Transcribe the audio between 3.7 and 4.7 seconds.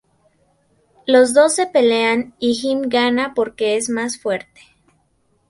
es más fuerte.